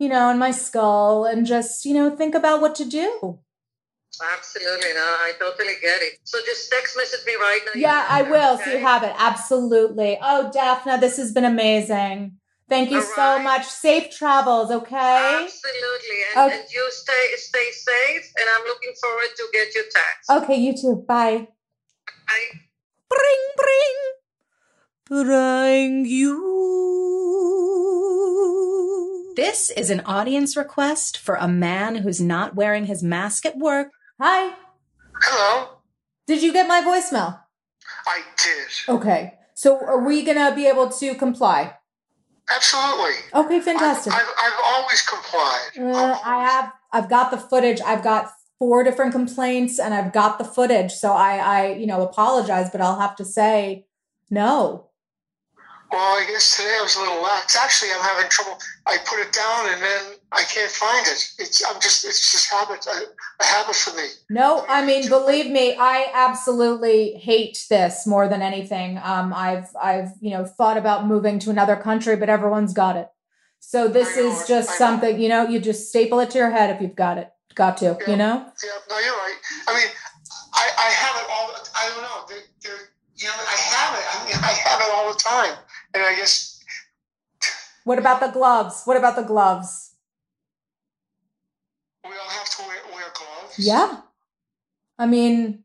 you 0.00 0.08
know, 0.08 0.28
and 0.28 0.40
my 0.40 0.50
skull, 0.50 1.24
and 1.24 1.46
just 1.46 1.84
you 1.84 1.94
know 1.94 2.10
think 2.10 2.34
about 2.34 2.60
what 2.60 2.74
to 2.74 2.84
do. 2.84 3.38
Absolutely. 4.36 4.92
No, 4.94 5.00
I 5.00 5.32
totally 5.38 5.74
get 5.80 6.02
it. 6.02 6.18
So 6.24 6.38
just 6.44 6.70
text 6.70 6.96
message 6.96 7.24
me 7.26 7.34
right 7.34 7.60
now. 7.66 7.80
Yeah, 7.80 8.06
I 8.08 8.22
will. 8.22 8.54
Okay? 8.54 8.64
So 8.64 8.70
you 8.72 8.78
have 8.78 9.02
it. 9.02 9.14
Absolutely. 9.16 10.18
Oh, 10.20 10.50
Daphna, 10.54 11.00
this 11.00 11.16
has 11.16 11.32
been 11.32 11.44
amazing. 11.44 12.36
Thank 12.68 12.90
you 12.90 12.98
All 12.98 13.02
so 13.02 13.38
much. 13.40 13.66
Safe 13.66 14.10
travels, 14.10 14.70
okay? 14.70 15.42
Absolutely. 15.42 16.22
And, 16.36 16.50
okay. 16.50 16.60
and, 16.60 16.70
you 16.72 16.88
stay 16.90 17.34
stay 17.36 17.70
safe 17.72 18.32
and 18.38 18.48
I'm 18.56 18.64
looking 18.66 18.92
forward 19.00 19.28
to 19.36 19.48
get 19.52 19.74
your 19.74 19.84
text. 19.84 20.30
Okay, 20.30 20.56
you 20.56 20.76
too. 20.76 21.04
Bye. 21.06 21.48
Bye. 22.28 22.60
Bring, 23.08 23.40
bring. 23.56 25.26
Bring 25.26 26.04
you. 26.06 26.60
This 29.34 29.70
is 29.70 29.90
an 29.90 30.00
audience 30.00 30.56
request 30.56 31.18
for 31.18 31.34
a 31.34 31.48
man 31.48 31.96
who's 31.96 32.20
not 32.20 32.54
wearing 32.54 32.84
his 32.86 33.02
mask 33.02 33.44
at 33.46 33.58
work 33.58 33.90
Hi. 34.22 34.54
Hello. 35.22 35.78
Did 36.26 36.42
you 36.42 36.52
get 36.52 36.68
my 36.68 36.82
voicemail? 36.82 37.40
I 38.06 38.20
did. 38.36 38.94
Okay. 38.94 39.38
So 39.54 39.78
are 39.78 40.04
we 40.04 40.22
going 40.22 40.36
to 40.36 40.54
be 40.54 40.66
able 40.66 40.90
to 40.90 41.14
comply? 41.14 41.74
Absolutely. 42.54 43.14
Okay, 43.32 43.60
fantastic. 43.60 44.12
I've, 44.12 44.20
I've, 44.20 44.52
I've 44.52 44.60
always 44.62 45.00
complied. 45.00 45.70
Uh, 45.78 45.84
always. 45.84 46.18
I 46.22 46.44
have. 46.44 46.72
I've 46.92 47.08
got 47.08 47.30
the 47.30 47.38
footage. 47.38 47.80
I've 47.80 48.04
got 48.04 48.30
four 48.58 48.84
different 48.84 49.12
complaints, 49.12 49.78
and 49.78 49.94
I've 49.94 50.12
got 50.12 50.36
the 50.36 50.44
footage. 50.44 50.92
So 50.92 51.12
I, 51.12 51.36
I, 51.36 51.72
you 51.72 51.86
know, 51.86 52.02
apologize, 52.02 52.68
but 52.70 52.82
I'll 52.82 53.00
have 53.00 53.16
to 53.16 53.24
say 53.24 53.86
no. 54.28 54.89
Well, 55.92 56.00
I 56.00 56.24
guess 56.24 56.56
today 56.56 56.76
I 56.78 56.82
was 56.82 56.94
a 56.94 57.00
little 57.00 57.20
lax. 57.20 57.56
Actually, 57.56 57.90
I'm 57.92 58.00
having 58.00 58.30
trouble. 58.30 58.56
I 58.86 58.98
put 59.04 59.18
it 59.18 59.32
down 59.32 59.72
and 59.72 59.82
then 59.82 60.02
I 60.30 60.44
can't 60.44 60.70
find 60.70 61.04
it. 61.04 61.28
It's 61.38 61.64
I'm 61.66 61.80
just 61.80 62.04
it's 62.04 62.30
just 62.30 62.48
habit 62.48 62.86
a, 62.86 63.06
a 63.42 63.44
habit 63.44 63.74
for 63.74 63.96
me. 63.96 64.06
No, 64.28 64.64
I 64.68 64.84
mean, 64.86 65.08
believe 65.08 65.50
me, 65.50 65.74
I 65.76 66.06
absolutely 66.14 67.14
hate 67.14 67.58
this 67.68 68.06
more 68.06 68.28
than 68.28 68.40
anything. 68.40 69.00
Um, 69.02 69.32
I've 69.34 69.68
I've 69.82 70.10
you 70.20 70.30
know 70.30 70.44
thought 70.44 70.76
about 70.76 71.08
moving 71.08 71.40
to 71.40 71.50
another 71.50 71.74
country, 71.74 72.14
but 72.14 72.28
everyone's 72.28 72.72
got 72.72 72.96
it. 72.96 73.08
So 73.58 73.88
this 73.88 74.16
is 74.16 74.46
just 74.46 74.78
something 74.78 75.20
you 75.20 75.28
know. 75.28 75.48
You 75.48 75.58
just 75.58 75.88
staple 75.88 76.20
it 76.20 76.30
to 76.30 76.38
your 76.38 76.50
head 76.50 76.70
if 76.74 76.80
you've 76.80 76.94
got 76.94 77.18
it. 77.18 77.30
Got 77.56 77.78
to, 77.78 77.98
yeah, 78.00 78.10
you 78.10 78.16
know. 78.16 78.46
Yeah, 78.62 78.70
no, 78.88 78.98
you're 79.00 79.12
right. 79.12 79.34
I 79.66 79.74
mean, 79.74 79.88
I 80.54 80.70
I 80.78 80.90
have 80.90 81.16
it 81.16 81.26
all. 81.28 81.50
I 81.74 81.88
don't 81.88 82.02
know. 82.02 82.26
They're, 82.28 82.46
they're, 82.62 82.86
you 83.16 83.26
know, 83.26 83.34
I 83.34 83.56
have 83.58 83.98
it. 83.98 84.04
I 84.06 84.24
mean, 84.24 84.36
I 84.38 84.52
have 84.52 84.80
it 84.80 84.90
all 84.94 85.12
the 85.12 85.18
time 85.18 85.58
and 85.94 86.02
I 86.02 86.14
guess. 86.16 86.62
What 87.84 87.98
about 87.98 88.20
the 88.20 88.28
gloves? 88.28 88.82
What 88.84 88.96
about 88.96 89.16
the 89.16 89.22
gloves? 89.22 89.92
We 92.04 92.10
all 92.10 92.28
have 92.28 92.48
to 92.56 92.62
wear, 92.66 92.78
wear 92.94 93.06
gloves. 93.14 93.58
Yeah. 93.58 94.00
I 94.98 95.06
mean, 95.06 95.64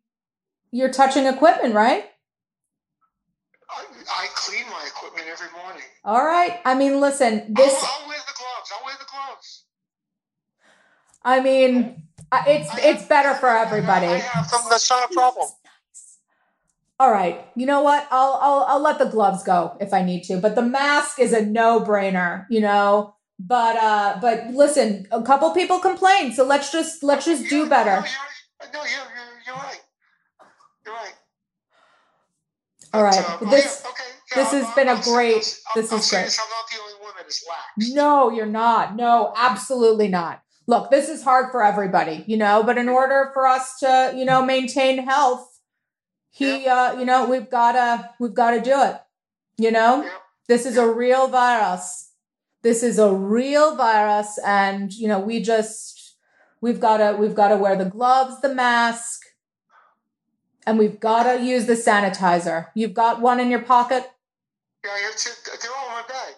you're 0.71 0.91
touching 0.91 1.25
equipment, 1.25 1.73
right? 1.73 2.05
I, 3.69 3.83
I 4.09 4.27
clean 4.35 4.63
my 4.69 4.85
equipment 4.87 5.27
every 5.29 5.47
morning. 5.61 5.83
All 6.03 6.23
right. 6.23 6.59
I 6.65 6.75
mean, 6.75 6.99
listen, 7.01 7.53
this. 7.53 7.73
I'll, 7.73 8.01
I'll 8.01 8.07
wear 8.07 8.17
the 8.17 8.33
gloves. 8.37 8.71
I'll 8.77 8.85
wear 8.85 8.95
the 8.97 9.05
gloves. 9.11 9.63
I 11.23 11.41
mean, 11.41 12.03
it's 12.47 12.69
I 12.69 12.79
it's 12.79 13.01
have, 13.01 13.09
better 13.09 13.33
for 13.33 13.49
everybody. 13.49 14.05
Have. 14.05 14.49
That's 14.69 14.89
not 14.89 15.11
a 15.11 15.13
problem 15.13 15.49
all 16.99 17.11
right, 17.11 17.45
you 17.55 17.65
know 17.65 17.81
what? 17.81 18.07
I'll 18.11 18.39
I'll 18.41 18.65
I'll 18.67 18.81
let 18.81 18.99
the 18.99 19.05
gloves 19.05 19.43
go 19.43 19.75
if 19.81 19.93
I 19.93 20.03
need 20.03 20.23
to, 20.23 20.37
but 20.37 20.55
the 20.55 20.61
mask 20.61 21.19
is 21.19 21.33
a 21.33 21.45
no-brainer, 21.45 22.45
you 22.49 22.61
know. 22.61 23.15
But 23.37 23.75
uh 23.75 24.17
but 24.21 24.47
listen, 24.51 25.05
a 25.11 25.21
couple 25.21 25.51
people 25.51 25.79
complain, 25.79 26.31
so 26.31 26.45
let's 26.45 26.71
just 26.71 27.03
let's 27.03 27.25
just 27.25 27.49
do 27.49 27.67
better. 27.67 28.05
No, 28.73 28.79
you're, 28.79 28.85
you're, 28.85 29.07
you're 29.45 29.55
right. 29.55 29.81
You're 30.85 30.95
right. 30.95 31.13
All 32.93 33.03
right. 33.03 33.29
Uh, 33.29 33.49
this 33.49 33.81
yeah, 33.83 33.89
okay. 33.89 34.03
yeah, 34.31 34.43
this 34.43 34.51
has 34.53 34.65
I'll, 34.65 34.75
been 34.75 34.87
I'll, 34.87 34.99
a 34.99 35.03
great. 35.03 35.59
I'll, 35.67 35.81
this 35.81 35.91
is 35.91 36.09
great. 36.09 36.23
This, 36.23 36.39
I'm 36.39 36.49
not 36.49 36.69
the 36.71 36.81
only 36.81 37.03
one 37.03 37.13
that 37.17 37.27
is 37.27 37.43
lax. 37.47 37.93
No, 37.93 38.29
you're 38.29 38.45
not. 38.45 38.95
No, 38.95 39.33
absolutely 39.35 40.07
not. 40.07 40.41
Look, 40.67 40.91
this 40.91 41.09
is 41.09 41.21
hard 41.21 41.51
for 41.51 41.61
everybody, 41.61 42.23
you 42.25 42.37
know. 42.37 42.63
But 42.63 42.77
in 42.77 42.87
order 42.87 43.31
for 43.33 43.45
us 43.47 43.79
to, 43.79 44.13
you 44.15 44.23
know, 44.23 44.45
maintain 44.45 45.05
health, 45.05 45.45
he, 46.35 46.67
uh, 46.67 46.99
you 46.99 47.05
know, 47.05 47.29
we've 47.29 47.49
gotta, 47.49 48.09
we've 48.19 48.33
gotta 48.33 48.59
do 48.59 48.81
it. 48.83 48.97
You 49.57 49.71
know, 49.71 50.03
Yeah. 50.03 50.09
this 50.49 50.65
is 50.65 50.75
a 50.75 50.85
real 50.85 51.27
virus. 51.29 52.11
This 52.61 52.83
is 52.83 52.99
a 52.99 53.09
real 53.13 53.77
virus. 53.77 54.37
And, 54.45 54.91
you 54.91 55.07
know, 55.07 55.19
we 55.19 55.41
just, 55.41 56.17
we've 56.59 56.81
gotta, 56.81 57.15
we've 57.15 57.35
gotta 57.35 57.55
wear 57.55 57.77
the 57.77 57.85
gloves, 57.85 58.41
the 58.41 58.53
mask, 58.53 59.21
and 60.67 60.77
we've 60.77 60.99
gotta 60.99 61.41
use 61.41 61.67
the 61.67 61.73
sanitizer. 61.73 62.67
You've 62.75 62.93
got 62.93 63.21
one 63.21 63.39
in 63.39 63.49
your 63.49 63.61
pocket? 63.61 64.11
Yeah, 64.83 64.91
I 64.91 64.99
have 64.99 65.15
to, 65.15 65.29
they're 65.61 65.71
all 65.71 65.87
in 65.87 65.91
my 65.93 66.03
bag. 66.05 66.33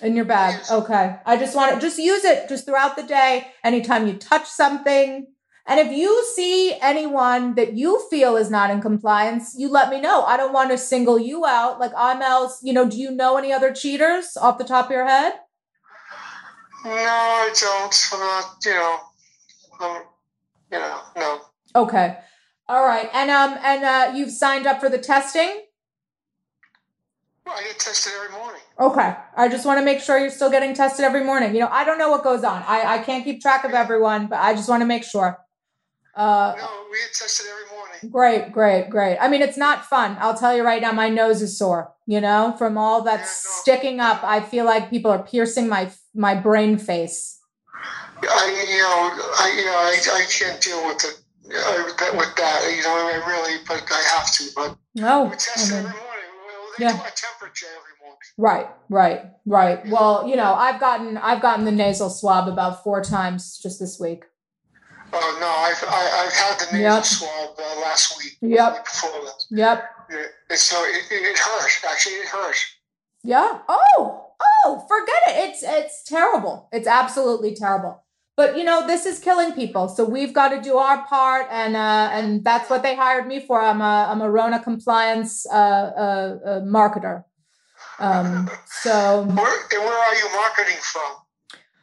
In 0.00 0.14
your 0.14 0.26
bag. 0.26 0.62
Okay. 0.70 1.16
I 1.26 1.36
just 1.36 1.56
want 1.56 1.74
to 1.74 1.80
just 1.80 1.98
use 1.98 2.24
it 2.24 2.48
just 2.48 2.66
throughout 2.66 2.94
the 2.96 3.02
day. 3.02 3.48
Anytime 3.64 4.06
you 4.06 4.14
touch 4.14 4.46
something. 4.46 5.26
And 5.70 5.78
if 5.78 5.92
you 5.92 6.24
see 6.34 6.76
anyone 6.82 7.54
that 7.54 7.74
you 7.74 8.04
feel 8.10 8.36
is 8.36 8.50
not 8.50 8.70
in 8.70 8.80
compliance, 8.80 9.54
you 9.56 9.68
let 9.68 9.88
me 9.88 10.00
know. 10.00 10.24
I 10.24 10.36
don't 10.36 10.52
want 10.52 10.72
to 10.72 10.76
single 10.76 11.16
you 11.16 11.46
out. 11.46 11.78
Like 11.78 11.92
I'm 11.96 12.20
else, 12.20 12.58
you 12.64 12.72
know, 12.72 12.88
do 12.88 12.96
you 12.96 13.12
know 13.12 13.36
any 13.36 13.52
other 13.52 13.72
cheaters 13.72 14.36
off 14.36 14.58
the 14.58 14.64
top 14.64 14.86
of 14.86 14.90
your 14.90 15.06
head? 15.06 15.34
No, 16.84 16.90
I 16.90 17.54
don't. 17.54 18.08
I'm 18.12 18.18
not, 18.18 18.56
you 18.64 18.72
know, 18.72 18.98
um, 19.80 20.02
you 20.72 20.78
know, 20.78 21.00
no. 21.16 21.40
Okay. 21.76 22.18
All 22.68 22.84
right. 22.84 23.08
And 23.14 23.30
um 23.30 23.56
and 23.62 23.84
uh 23.84 24.12
you've 24.16 24.32
signed 24.32 24.66
up 24.66 24.80
for 24.80 24.88
the 24.88 24.98
testing? 24.98 25.66
Well, 27.46 27.54
I 27.56 27.62
get 27.62 27.78
tested 27.78 28.12
every 28.16 28.36
morning. 28.36 28.60
Okay. 28.80 29.14
I 29.36 29.48
just 29.48 29.64
want 29.64 29.78
to 29.78 29.84
make 29.84 30.00
sure 30.00 30.18
you're 30.18 30.30
still 30.30 30.50
getting 30.50 30.74
tested 30.74 31.04
every 31.04 31.22
morning. 31.22 31.54
You 31.54 31.60
know, 31.60 31.68
I 31.70 31.84
don't 31.84 31.98
know 31.98 32.10
what 32.10 32.24
goes 32.24 32.42
on. 32.42 32.64
I, 32.66 32.94
I 32.94 32.98
can't 32.98 33.22
keep 33.22 33.40
track 33.40 33.62
of 33.62 33.70
everyone, 33.70 34.26
but 34.26 34.40
I 34.40 34.54
just 34.54 34.68
want 34.68 34.80
to 34.80 34.86
make 34.86 35.04
sure. 35.04 35.38
Uh 36.14 36.54
No, 36.58 36.68
we 36.90 36.98
get 36.98 37.14
tested 37.14 37.46
every 37.50 37.76
morning. 37.76 38.10
Great, 38.10 38.52
great, 38.52 38.90
great. 38.90 39.16
I 39.20 39.28
mean, 39.28 39.42
it's 39.42 39.56
not 39.56 39.84
fun. 39.86 40.16
I'll 40.20 40.36
tell 40.36 40.56
you 40.56 40.64
right 40.64 40.82
now, 40.82 40.92
my 40.92 41.08
nose 41.08 41.40
is 41.42 41.56
sore, 41.58 41.92
you 42.06 42.20
know, 42.20 42.54
from 42.58 42.76
all 42.76 43.02
that 43.02 43.20
Yeah, 43.20 43.24
no. 43.26 43.50
sticking 43.62 44.00
up. 44.00 44.22
I 44.24 44.40
feel 44.40 44.64
like 44.64 44.90
people 44.90 45.10
are 45.10 45.22
piercing 45.22 45.68
my 45.68 45.90
my 46.14 46.34
brain 46.34 46.78
face. 46.78 47.38
I, 48.22 48.66
you 48.68 48.78
know, 48.78 49.32
I, 49.38 49.54
you 49.56 49.64
know, 49.64 49.72
I, 49.72 50.22
I 50.22 50.24
can't 50.28 50.60
deal 50.60 50.86
with 50.86 51.04
it 51.04 51.20
uh, 51.56 51.84
with 51.86 51.96
that- 52.36 52.76
You 52.76 52.82
know, 52.82 52.96
I 53.14 53.22
really, 53.26 53.58
but 53.66 53.82
I 53.90 54.02
have 54.18 54.32
to. 54.34 54.44
But 54.54 54.76
No. 54.94 55.24
we 55.24 55.30
test 55.36 55.72
I 55.72 55.76
every 55.78 55.90
morning. 55.90 56.30
Well, 56.46 56.66
they 56.78 56.84
Yeah. 56.84 56.92
do 56.92 56.98
temperature 56.98 57.66
every 57.78 57.94
morning. 58.02 58.18
right, 58.36 58.68
right, 58.88 59.20
right. 59.46 59.86
Well, 59.88 60.26
you 60.28 60.36
know, 60.36 60.52
I've 60.54 60.80
gotten 60.80 61.16
I've 61.18 61.40
gotten 61.40 61.64
the 61.64 61.72
nasal 61.72 62.10
swab 62.10 62.48
about 62.48 62.82
four 62.84 63.00
times 63.02 63.58
just 63.58 63.78
this 63.80 63.98
week. 64.00 64.24
Oh 65.12 65.38
no, 65.40 65.48
I've 65.48 65.82
I, 65.88 66.24
I've 66.24 66.32
had 66.32 66.58
the 66.60 66.66
nasal 66.78 66.94
Yep. 66.96 67.04
swab 67.04 67.50
uh, 67.58 67.80
last 67.80 68.18
week. 68.18 68.36
Yep. 68.40 68.84
Before 68.84 69.10
that, 69.24 69.44
Yep. 69.50 69.84
It's 70.50 70.72
no, 70.72 70.82
it, 70.84 71.04
it 71.10 71.38
hurt. 71.38 71.70
Actually, 71.90 72.14
it 72.16 72.28
hurt. 72.28 72.56
Yeah. 73.22 73.58
Oh, 73.68 74.26
oh, 74.64 74.84
forget 74.88 75.22
it. 75.28 75.48
It's 75.50 75.62
it's 75.62 76.02
terrible. 76.04 76.68
It's 76.72 76.88
absolutely 76.88 77.54
terrible. 77.54 78.02
But 78.36 78.56
you 78.56 78.64
know, 78.64 78.86
this 78.86 79.04
is 79.04 79.18
killing 79.18 79.52
people. 79.52 79.88
So 79.88 80.04
we've 80.04 80.32
got 80.32 80.48
to 80.48 80.60
do 80.62 80.78
our 80.78 81.04
part, 81.06 81.46
and 81.50 81.76
uh, 81.76 82.08
and 82.12 82.42
that's 82.42 82.70
what 82.70 82.82
they 82.82 82.96
hired 82.96 83.26
me 83.26 83.40
for. 83.40 83.60
I'm 83.60 83.80
a 83.80 84.08
I'm 84.10 84.22
a 84.22 84.30
Rona 84.30 84.62
compliance 84.62 85.46
uh, 85.46 85.54
uh, 85.54 86.38
uh, 86.46 86.60
marketer. 86.60 87.24
Um, 87.98 88.48
so 88.66 89.24
Where 89.24 89.60
and 89.72 89.84
where 89.84 89.98
are 89.98 90.14
you 90.14 90.28
marketing 90.34 90.78
from? 90.80 91.16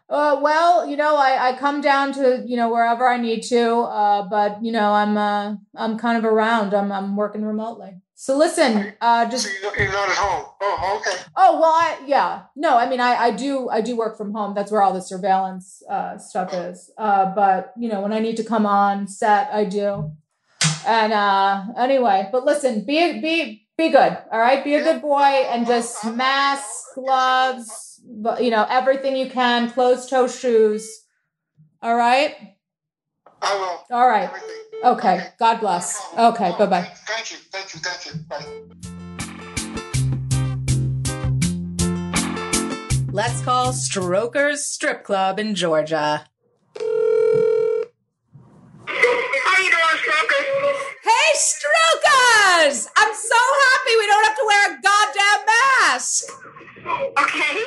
Uh, 0.10 0.40
well, 0.42 0.88
you 0.88 0.96
know, 0.96 1.16
I, 1.18 1.50
I 1.50 1.58
come 1.58 1.82
down 1.82 2.14
to 2.14 2.44
you 2.46 2.56
know 2.56 2.70
wherever 2.70 3.08
I 3.08 3.18
need 3.18 3.42
to, 3.44 3.72
uh, 3.82 4.28
but 4.30 4.64
you 4.64 4.72
know, 4.72 4.92
I'm 4.94 5.18
uh, 5.18 5.56
I'm 5.76 5.98
kind 5.98 6.18
of 6.18 6.26
around. 6.26 6.74
I'm 6.74 6.92
I'm 6.92 7.16
working 7.16 7.44
remotely. 7.44 8.02
So 8.20 8.36
listen, 8.36 8.94
uh, 9.00 9.30
just 9.30 9.46
So 9.46 9.52
you're 9.78 9.92
not, 9.92 10.10
at 10.10 10.16
home. 10.16 10.46
Oh, 10.60 11.00
okay. 11.00 11.22
Oh 11.36 11.60
well, 11.60 11.72
I, 11.72 12.00
yeah, 12.08 12.46
no, 12.56 12.76
I 12.76 12.90
mean, 12.90 13.00
I, 13.00 13.16
I 13.16 13.32
do, 13.32 13.70
I 13.70 13.82
do 13.82 13.96
work 13.96 14.18
from 14.18 14.34
home. 14.34 14.56
That's 14.56 14.72
where 14.72 14.82
all 14.82 14.92
the 14.92 15.04
surveillance 15.04 15.84
uh, 15.88 16.18
stuff 16.18 16.52
is. 16.52 16.90
Uh, 16.98 17.32
but 17.36 17.74
you 17.78 17.88
know, 17.88 18.02
when 18.02 18.14
I 18.14 18.20
need 18.20 18.38
to 18.38 18.44
come 18.44 18.66
on 18.66 19.08
set, 19.08 19.50
I 19.54 19.66
do. 19.66 20.14
And 20.88 21.14
uh, 21.14 21.66
anyway, 21.78 22.28
but 22.32 22.44
listen, 22.44 22.86
be 22.86 23.22
be 23.22 23.68
be 23.78 23.90
good, 23.90 24.18
all 24.32 24.40
right? 24.40 24.64
Be 24.64 24.74
a 24.74 24.84
good 24.84 25.02
boy 25.02 25.22
and 25.22 25.68
just 25.68 26.04
mask, 26.04 26.66
gloves, 26.96 27.87
but 28.08 28.44
you 28.44 28.50
know, 28.50 28.66
everything 28.70 29.16
you 29.18 29.30
can, 29.30 29.70
closed 29.70 30.10
toe 30.10 30.28
shoes. 30.28 31.04
All 31.82 31.96
right, 31.96 32.36
I 33.42 33.56
will. 33.56 33.98
all 33.98 34.08
right, 34.08 34.30
Everything. 34.30 34.58
okay. 34.84 35.28
God 35.40 35.60
bless. 35.60 36.02
Okay, 36.18 36.54
bye 36.58 36.66
bye. 36.66 36.92
Thank 37.06 37.32
you. 37.32 37.38
Thank 37.52 37.74
you. 37.74 37.80
Thank 37.82 38.06
you. 38.06 38.14
Bye. 38.28 38.46
Let's 43.12 43.42
call 43.42 43.74
Strokers 43.74 44.66
Strip 44.66 45.04
Club 45.04 45.40
in 45.40 45.56
Georgia. 45.56 46.26
How 48.88 49.58
you 49.64 49.72
doing, 49.72 49.98
Strokers! 51.34 52.88
I'm 52.98 53.14
so 53.14 53.36
happy 53.38 53.94
we 53.98 54.08
don't 54.08 54.26
have 54.26 54.38
to 54.38 54.46
wear 54.48 54.72
a 54.72 54.82
goddamn 54.82 55.46
mask. 55.46 56.32
Okay. 56.88 57.58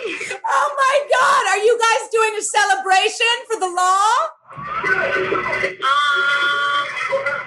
Oh 0.44 0.68
my 0.76 0.96
God! 1.12 1.46
Are 1.52 1.62
you 1.62 1.78
guys 1.78 2.08
doing 2.10 2.34
a 2.38 2.42
celebration 2.42 3.26
for 3.48 3.60
the 3.60 3.68
law? 3.68 4.30
Um, 4.50 5.86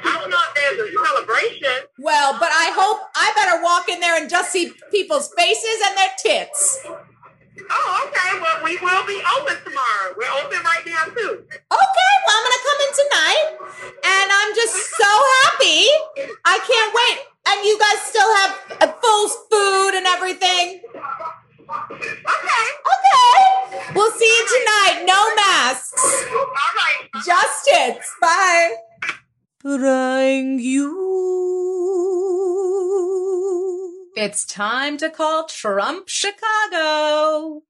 I 0.06 0.18
don't 0.20 0.30
know 0.30 0.38
if 0.38 0.54
there's 0.56 0.80
a 0.80 0.92
celebration. 1.06 1.88
Well, 2.00 2.38
but 2.40 2.50
I 2.52 2.72
hope 2.76 3.10
I 3.16 3.32
better 3.36 3.64
walk 3.64 3.90
in 3.90 4.00
there 4.00 4.16
and 4.22 4.30
just 4.30 4.52
see 4.52 4.72
people's 4.92 5.34
faces 5.36 5.82
and 5.88 5.98
their 5.98 6.14
tits. 6.18 6.86
Oh, 7.70 8.08
okay. 8.08 8.40
Well, 8.40 8.64
we 8.64 8.78
will 8.78 9.06
be 9.06 9.22
open 9.40 9.58
tomorrow. 9.64 10.14
We're 10.18 10.32
open 10.44 10.60
right 10.64 10.86
now 10.86 11.06
too. 11.06 11.44
Okay, 11.50 12.14
well, 12.28 12.38
I'm 12.38 12.44
gonna 12.46 12.64
come 12.64 12.80
in 12.86 12.92
tonight, 13.02 13.48
and 14.04 14.32
I'm 14.32 14.56
just 14.56 14.76
so 14.96 15.06
happy. 15.06 15.43
I 16.46 16.60
can't 16.60 16.94
wait. 16.94 17.20
And 17.46 17.66
you 17.66 17.78
guys 17.80 18.00
still 18.02 18.36
have 18.36 18.60
uh, 18.82 18.88
full 19.02 19.30
food 19.50 19.96
and 19.96 20.06
everything. 20.08 20.82
Okay. 21.64 22.68
Okay, 22.94 23.36
we'll 23.96 24.12
see 24.12 24.26
you 24.26 24.46
tonight. 24.48 25.04
No 25.06 25.36
masks. 25.36 26.26
All 26.32 26.46
right. 26.76 27.10
Just 27.26 27.66
tits. 27.66 28.16
Bye. 28.22 28.76
Trying 29.62 30.60
you. 30.60 31.00
It's 34.16 34.46
time 34.46 34.98
to 34.98 35.10
call 35.10 35.46
Trump 35.48 36.08
Chicago. 36.08 37.64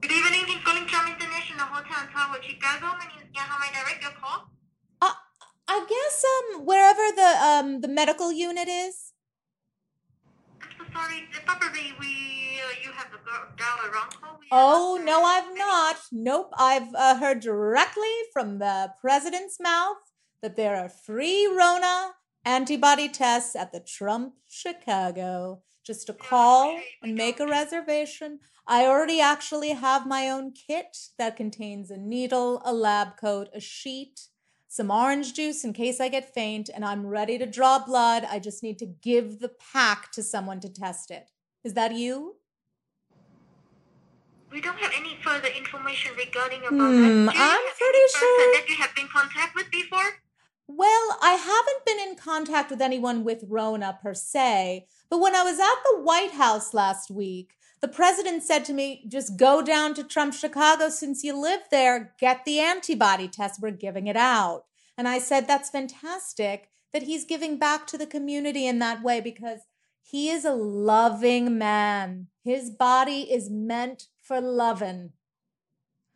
Good 0.00 0.12
evening, 0.12 0.60
calling 0.64 0.86
Trump 0.86 1.08
International 1.08 1.66
Hotel 1.66 1.96
and 2.02 2.10
Tower, 2.10 2.36
Chicago. 2.42 2.86
My 2.98 3.06
name 3.06 3.22
is 3.22 3.30
Jan. 3.34 3.46
How 3.46 3.58
may 3.58 3.68
I 3.68 3.82
direct 3.82 4.02
your 4.02 4.12
call? 4.20 4.50
I 5.72 5.86
guess 5.88 6.24
um 6.34 6.66
wherever 6.66 7.06
the 7.14 7.30
um 7.48 7.80
the 7.80 7.86
medical 7.86 8.32
unit 8.32 8.66
is. 8.66 9.12
I'm 10.60 10.68
so 10.76 10.84
sorry. 10.92 11.28
Probably 11.46 11.94
we 12.00 12.60
uh, 12.64 12.74
you 12.82 12.90
have 12.90 13.12
the 13.12 13.18
dial 13.56 13.78
a 13.86 13.92
wrong 13.92 14.10
call. 14.20 14.40
Oh 14.50 15.00
no, 15.00 15.22
I've 15.22 15.56
not. 15.56 15.96
Nope, 16.10 16.50
I've 16.58 16.92
uh, 16.92 17.18
heard 17.18 17.38
directly 17.38 18.16
from 18.32 18.58
the 18.58 18.92
president's 19.00 19.60
mouth 19.60 20.02
that 20.42 20.56
there 20.56 20.74
are 20.74 20.88
free 20.88 21.46
Rona 21.46 22.14
antibody 22.44 23.08
tests 23.08 23.54
at 23.54 23.70
the 23.70 23.78
Trump 23.78 24.34
Chicago. 24.48 25.62
Just 25.86 26.08
to 26.08 26.12
call 26.12 26.80
and 27.02 27.14
make 27.14 27.38
a 27.38 27.46
reservation. 27.46 28.40
I 28.66 28.86
already 28.86 29.20
actually 29.20 29.70
have 29.70 30.04
my 30.06 30.28
own 30.28 30.52
kit 30.52 30.96
that 31.16 31.36
contains 31.36 31.90
a 31.90 31.96
needle, 31.96 32.60
a 32.64 32.74
lab 32.74 33.16
coat, 33.16 33.48
a 33.54 33.60
sheet, 33.60 34.29
some 34.72 34.88
orange 34.88 35.34
juice 35.34 35.64
in 35.64 35.72
case 35.72 36.00
I 36.00 36.08
get 36.08 36.32
faint, 36.32 36.70
and 36.72 36.84
I'm 36.84 37.04
ready 37.04 37.36
to 37.38 37.44
draw 37.44 37.80
blood. 37.84 38.24
I 38.30 38.38
just 38.38 38.62
need 38.62 38.78
to 38.78 38.86
give 38.86 39.40
the 39.40 39.50
pack 39.72 40.12
to 40.12 40.22
someone 40.22 40.60
to 40.60 40.68
test 40.68 41.10
it. 41.10 41.28
Is 41.64 41.74
that 41.74 41.92
you? 41.92 42.36
We 44.52 44.60
don't 44.60 44.78
have 44.78 44.92
any 44.96 45.16
further 45.24 45.48
information 45.48 46.12
regarding 46.16 46.60
about 46.60 46.70
Hmm, 46.92 47.26
that. 47.26 47.32
Do 47.32 47.38
you 47.38 47.44
I'm 47.44 47.66
have 47.66 47.78
pretty 47.78 47.98
sure- 48.16 48.52
that 48.54 48.66
you 48.68 48.76
have 48.76 48.94
been 48.94 49.06
in 49.06 49.10
contact 49.10 49.56
with 49.56 49.68
before? 49.72 50.20
Well, 50.68 51.18
I 51.20 51.32
haven't 51.32 51.84
been 51.84 51.98
in 52.08 52.14
contact 52.14 52.70
with 52.70 52.80
anyone 52.80 53.24
with 53.24 53.42
Rona 53.48 53.98
per 54.00 54.14
se, 54.14 54.86
but 55.10 55.18
when 55.18 55.34
I 55.34 55.42
was 55.42 55.58
at 55.58 55.82
the 55.90 56.00
White 56.02 56.30
House 56.34 56.72
last 56.72 57.10
week, 57.10 57.54
the 57.80 57.88
president 57.88 58.42
said 58.42 58.64
to 58.66 58.72
me, 58.72 59.04
just 59.08 59.36
go 59.36 59.62
down 59.62 59.94
to 59.94 60.04
Trump 60.04 60.34
Chicago 60.34 60.90
since 60.90 61.24
you 61.24 61.40
live 61.40 61.60
there, 61.70 62.14
get 62.20 62.44
the 62.44 62.60
antibody 62.60 63.26
test. 63.26 63.60
We're 63.60 63.70
giving 63.70 64.06
it 64.06 64.16
out. 64.16 64.64
And 64.98 65.08
I 65.08 65.18
said, 65.18 65.46
that's 65.46 65.70
fantastic 65.70 66.68
that 66.92 67.04
he's 67.04 67.24
giving 67.24 67.58
back 67.58 67.86
to 67.86 67.96
the 67.96 68.06
community 68.06 68.66
in 68.66 68.80
that 68.80 69.02
way 69.02 69.20
because 69.20 69.60
he 70.02 70.28
is 70.28 70.44
a 70.44 70.52
loving 70.52 71.56
man. 71.56 72.26
His 72.44 72.70
body 72.70 73.32
is 73.32 73.48
meant 73.48 74.08
for 74.20 74.40
loving. 74.40 75.12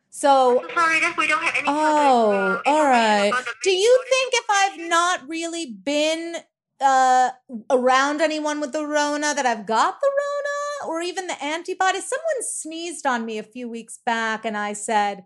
So 0.09 0.61
I'm 0.61 0.69
so 0.69 0.75
sorry 0.75 0.99
we 1.17 1.27
don't 1.27 1.43
have 1.43 1.55
any 1.55 1.67
Oh, 1.67 2.61
all 2.65 2.83
right. 2.83 3.33
Do 3.63 3.71
you 3.71 4.03
think 4.09 4.33
if 4.33 4.45
I've 4.49 4.89
not 4.89 5.27
really 5.27 5.65
been 5.65 6.37
uh 6.79 7.29
around 7.69 8.21
anyone 8.21 8.59
with 8.59 8.73
the 8.73 8.85
Rona 8.85 9.33
that 9.33 9.45
I've 9.45 9.65
got 9.65 9.99
the 10.01 10.07
Rona 10.07 10.64
or 10.87 11.01
even 11.01 11.27
the 11.27 11.43
antibodies? 11.43 12.07
Someone 12.07 12.41
sneezed 12.41 13.05
on 13.05 13.25
me 13.25 13.37
a 13.37 13.43
few 13.43 13.69
weeks 13.69 13.99
back 14.05 14.45
and 14.45 14.57
I 14.57 14.73
said, 14.73 15.25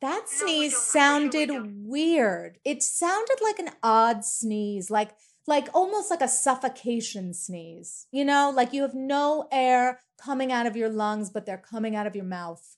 that 0.00 0.28
sneeze 0.28 0.72
we 0.72 0.76
sounded 0.76 1.50
weird. 1.86 2.58
It 2.64 2.82
sounded 2.82 3.38
like 3.42 3.58
an 3.58 3.70
odd 3.82 4.24
sneeze, 4.24 4.90
like 4.90 5.12
like 5.46 5.68
almost 5.72 6.10
like 6.10 6.20
a 6.20 6.28
suffocation 6.28 7.32
sneeze. 7.32 8.06
You 8.12 8.24
know, 8.24 8.52
like 8.54 8.72
you 8.72 8.82
have 8.82 8.94
no 8.94 9.48
air 9.50 10.00
coming 10.22 10.52
out 10.52 10.66
of 10.66 10.76
your 10.76 10.88
lungs, 10.88 11.30
but 11.30 11.46
they're 11.46 11.56
coming 11.56 11.96
out 11.96 12.06
of 12.06 12.16
your 12.16 12.24
mouth. 12.24 12.76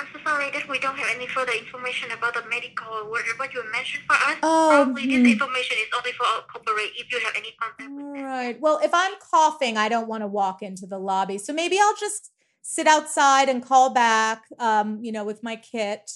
I'm 0.00 0.06
so 0.12 0.20
sorry 0.24 0.50
that 0.52 0.68
we 0.68 0.78
don't 0.78 0.96
have 0.96 1.16
any 1.16 1.26
further 1.26 1.52
information 1.52 2.10
about 2.12 2.34
the 2.34 2.42
medical 2.48 2.86
what, 3.10 3.24
what 3.36 3.52
you 3.52 3.62
mentioned 3.72 4.04
for 4.06 4.14
us. 4.14 4.36
Oh, 4.42 4.68
Probably 4.70 5.02
hmm. 5.04 5.22
this 5.24 5.32
information 5.32 5.76
is 5.80 5.88
only 5.96 6.12
for 6.12 6.26
our 6.26 6.42
corporate 6.42 6.92
if 6.96 7.10
you 7.10 7.18
have 7.20 7.34
any 7.36 7.52
contact 7.60 7.90
with 7.90 8.04
All 8.04 8.14
them. 8.14 8.24
right. 8.24 8.60
Well, 8.60 8.78
if 8.82 8.90
I'm 8.94 9.14
coughing, 9.18 9.76
I 9.76 9.88
don't 9.88 10.08
want 10.08 10.22
to 10.22 10.28
walk 10.28 10.62
into 10.62 10.86
the 10.86 10.98
lobby. 10.98 11.38
So 11.38 11.52
maybe 11.52 11.78
I'll 11.80 11.96
just 11.96 12.30
sit 12.62 12.86
outside 12.86 13.48
and 13.48 13.64
call 13.64 13.90
back, 13.90 14.44
um, 14.58 15.02
you 15.02 15.10
know, 15.10 15.24
with 15.24 15.42
my 15.42 15.56
kit. 15.56 16.10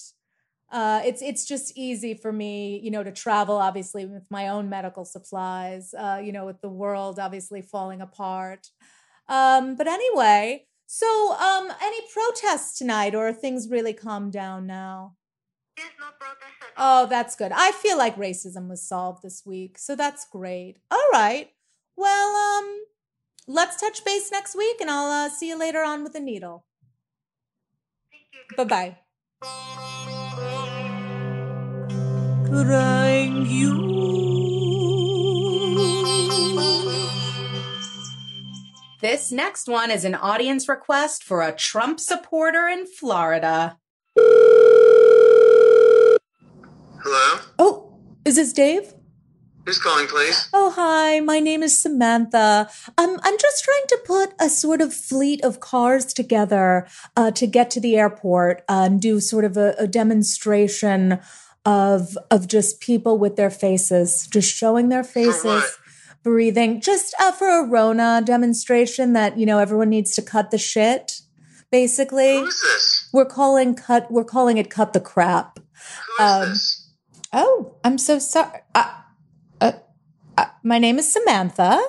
Uh, 0.71 1.01
it's 1.05 1.21
it's 1.21 1.45
just 1.45 1.77
easy 1.77 2.13
for 2.15 2.31
me, 2.31 2.79
you 2.83 2.89
know, 2.89 3.03
to 3.03 3.11
travel 3.11 3.57
obviously 3.57 4.05
with 4.05 4.23
my 4.29 4.47
own 4.47 4.69
medical 4.69 5.05
supplies, 5.05 5.93
uh, 5.93 6.19
you 6.23 6.31
know, 6.31 6.45
with 6.45 6.61
the 6.61 6.69
world 6.69 7.19
obviously 7.19 7.61
falling 7.61 8.01
apart. 8.01 8.67
Um, 9.27 9.75
but 9.75 9.87
anyway, 9.87 10.65
so 10.85 11.33
um, 11.33 11.71
any 11.81 11.99
protests 12.13 12.77
tonight, 12.77 13.15
or 13.15 13.27
are 13.29 13.33
things 13.33 13.69
really 13.69 13.93
calmed 13.93 14.33
down 14.33 14.67
now? 14.67 15.15
There's 15.77 15.89
no 15.99 16.07
protest 16.19 16.53
at 16.61 16.81
all. 16.81 17.03
Oh, 17.03 17.07
that's 17.07 17.35
good. 17.35 17.51
I 17.53 17.71
feel 17.71 17.97
like 17.97 18.15
racism 18.15 18.69
was 18.69 18.81
solved 18.81 19.23
this 19.23 19.43
week, 19.45 19.77
so 19.77 19.95
that's 19.95 20.25
great. 20.25 20.77
All 20.91 21.09
right. 21.11 21.49
Well, 21.95 22.35
um, 22.35 22.83
let's 23.47 23.79
touch 23.79 24.05
base 24.05 24.31
next 24.31 24.55
week, 24.55 24.81
and 24.81 24.89
I'll 24.89 25.25
uh, 25.25 25.29
see 25.29 25.47
you 25.47 25.57
later 25.57 25.81
on 25.83 26.03
with 26.03 26.15
a 26.15 26.19
needle. 26.19 26.65
Thank 28.11 28.25
you. 28.33 28.57
Bye 28.57 28.63
bye. 28.65 28.97
Crying 32.45 33.45
you. 33.47 34.22
This 39.03 39.33
next 39.33 39.67
one 39.67 39.91
is 39.91 40.05
an 40.05 40.15
audience 40.15 40.69
request 40.69 41.25
for 41.25 41.41
a 41.41 41.51
Trump 41.51 41.99
supporter 41.99 42.69
in 42.69 42.87
Florida. 42.87 43.77
Hello? 47.03 47.39
Oh, 47.59 47.97
is 48.23 48.37
this 48.37 48.53
Dave? 48.53 48.93
Who's 49.65 49.77
calling, 49.77 50.07
please? 50.07 50.47
Oh, 50.53 50.71
hi. 50.71 51.19
My 51.19 51.41
name 51.41 51.63
is 51.63 51.77
Samantha. 51.81 52.69
Um, 52.97 53.19
I'm 53.23 53.37
just 53.37 53.65
trying 53.65 53.83
to 53.89 53.99
put 54.05 54.33
a 54.39 54.47
sort 54.47 54.79
of 54.79 54.93
fleet 54.93 55.43
of 55.43 55.59
cars 55.59 56.13
together 56.13 56.87
uh, 57.17 57.31
to 57.31 57.45
get 57.45 57.69
to 57.71 57.81
the 57.81 57.97
airport 57.97 58.63
uh, 58.69 58.83
and 58.85 59.01
do 59.01 59.19
sort 59.19 59.43
of 59.43 59.57
a, 59.57 59.75
a 59.77 59.85
demonstration 59.85 61.19
of 61.65 62.17
of 62.31 62.47
just 62.47 62.79
people 62.79 63.17
with 63.17 63.35
their 63.35 63.51
faces, 63.51 64.27
just 64.27 64.55
showing 64.55 64.87
their 64.87 65.03
faces? 65.03 65.77
Breathing, 66.23 66.81
just 66.81 67.13
uh, 67.19 67.31
for 67.31 67.47
a 67.47 67.67
Rona 67.67 68.21
demonstration 68.25 69.13
that 69.13 69.37
you 69.37 69.45
know 69.45 69.59
everyone 69.59 69.89
needs 69.89 70.15
to 70.15 70.21
cut 70.21 70.51
the 70.51 70.57
shit. 70.57 71.21
Basically, 71.71 72.37
Who 72.37 72.45
is 72.45 72.61
this? 72.61 73.09
we're 73.13 73.25
calling 73.25 73.75
cut. 73.75 74.11
We're 74.11 74.23
calling 74.23 74.57
it 74.57 74.69
cut 74.69 74.93
the 74.93 74.99
crap. 75.01 75.59
Who 75.59 76.23
is 76.23 76.29
Um, 76.31 76.49
this? 76.49 76.89
Oh, 77.33 77.75
I'm 77.83 77.97
so 77.97 78.19
sorry. 78.19 78.59
Uh, 78.75 78.93
uh, 79.59 79.71
uh, 80.37 80.45
my 80.63 80.77
name 80.79 80.99
is 80.99 81.11
Samantha. 81.11 81.81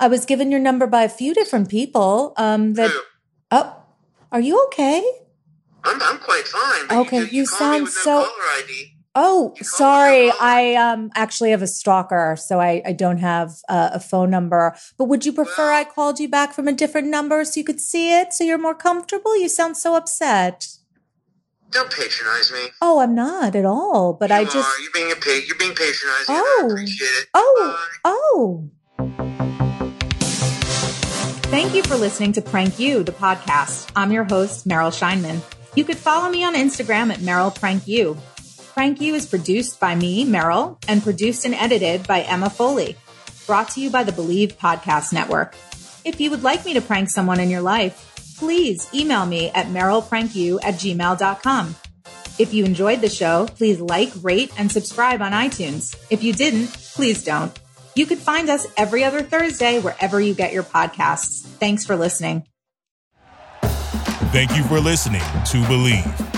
I 0.00 0.08
was 0.08 0.24
given 0.24 0.50
your 0.50 0.60
number 0.60 0.86
by 0.86 1.02
a 1.02 1.08
few 1.08 1.34
different 1.34 1.68
people. 1.68 2.32
Um, 2.36 2.74
that 2.74 2.90
Who? 2.90 3.00
oh, 3.50 3.76
are 4.32 4.40
you 4.40 4.64
okay? 4.66 5.02
I'm, 5.84 6.00
I'm 6.02 6.18
quite 6.18 6.46
fine. 6.46 6.98
Okay, 7.00 7.28
you 7.30 7.44
called 7.46 7.82
me 7.82 7.86
sound 7.86 7.88
so-. 7.88 8.28
Oh, 9.14 9.54
sorry. 9.62 10.30
I 10.40 10.74
um 10.74 11.10
actually 11.14 11.50
have 11.50 11.62
a 11.62 11.66
stalker, 11.66 12.36
so 12.38 12.60
I 12.60 12.82
I 12.86 12.92
don't 12.92 13.18
have 13.18 13.52
uh, 13.68 13.90
a 13.94 14.00
phone 14.00 14.30
number. 14.30 14.76
But 14.96 15.06
would 15.06 15.26
you 15.26 15.32
prefer 15.32 15.72
I 15.72 15.84
called 15.84 16.20
you 16.20 16.28
back 16.28 16.52
from 16.52 16.68
a 16.68 16.72
different 16.72 17.08
number 17.08 17.44
so 17.44 17.58
you 17.58 17.64
could 17.64 17.80
see 17.80 18.12
it, 18.18 18.32
so 18.32 18.44
you're 18.44 18.58
more 18.58 18.74
comfortable? 18.74 19.36
You 19.36 19.48
sound 19.48 19.76
so 19.76 19.94
upset. 19.96 20.68
Don't 21.70 21.90
patronize 21.90 22.50
me. 22.52 22.68
Oh, 22.80 23.00
I'm 23.00 23.14
not 23.14 23.54
at 23.54 23.64
all. 23.64 24.12
But 24.14 24.30
you 24.30 24.36
I 24.36 24.44
just 24.44 24.56
are. 24.56 24.80
You're 24.80 24.92
being 24.92 25.12
a 25.12 25.16
pig. 25.16 25.44
You're 25.48 25.58
being 25.58 25.74
patronizing. 25.74 26.26
Oh. 26.36 26.60
I 26.62 26.66
appreciate 26.66 27.08
it. 27.08 27.28
oh 27.34 27.76
Bye. 28.04 28.10
oh. 28.12 28.70
Thank 31.50 31.74
you 31.74 31.82
for 31.82 31.96
listening 31.96 32.32
to 32.32 32.42
Prank 32.42 32.78
You, 32.78 33.02
the 33.02 33.12
podcast. 33.12 33.90
I'm 33.96 34.12
your 34.12 34.24
host, 34.24 34.68
Meryl 34.68 34.92
Scheinman. 34.92 35.40
You 35.74 35.84
could 35.84 35.96
follow 35.96 36.30
me 36.30 36.44
on 36.44 36.54
Instagram 36.54 37.10
at 37.10 37.20
Meryl 37.20 37.54
Prank 37.54 37.88
You. 37.88 38.16
Prank 38.72 39.00
You 39.00 39.14
is 39.14 39.26
produced 39.26 39.80
by 39.80 39.94
me, 39.94 40.24
Meryl, 40.24 40.82
and 40.86 41.02
produced 41.02 41.44
and 41.44 41.54
edited 41.54 42.06
by 42.06 42.20
Emma 42.22 42.50
Foley. 42.50 42.96
Brought 43.46 43.70
to 43.70 43.80
you 43.80 43.90
by 43.90 44.04
the 44.04 44.12
Bleav 44.12 44.54
Podcast 44.54 45.12
Network. 45.12 45.54
If 46.04 46.20
you 46.20 46.30
would 46.30 46.42
like 46.42 46.64
me 46.64 46.74
to 46.74 46.80
prank 46.80 47.10
someone 47.10 47.40
in 47.40 47.50
your 47.50 47.60
life, 47.60 48.36
please 48.38 48.88
email 48.94 49.26
me 49.26 49.50
at 49.50 49.66
merylprankyou 49.66 50.60
at 50.62 50.74
gmail.com. 50.74 51.76
If 52.38 52.54
you 52.54 52.64
enjoyed 52.64 53.00
the 53.00 53.08
show, 53.08 53.46
please 53.56 53.80
like, 53.80 54.12
rate, 54.22 54.52
and 54.56 54.70
subscribe 54.70 55.22
on 55.22 55.32
iTunes. 55.32 55.96
If 56.08 56.22
you 56.22 56.32
didn't, 56.32 56.68
please 56.68 57.24
don't. 57.24 57.58
You 57.96 58.06
could 58.06 58.18
find 58.18 58.48
us 58.48 58.66
every 58.76 59.02
other 59.02 59.22
Thursday 59.22 59.80
wherever 59.80 60.20
you 60.20 60.34
get 60.34 60.52
your 60.52 60.62
podcasts. 60.62 61.40
Thanks 61.42 61.84
for 61.84 61.96
listening. 61.96 62.44
Thank 64.30 64.56
you 64.56 64.62
for 64.64 64.78
listening 64.78 65.20
to 65.20 65.62
Bleav. 65.66 66.37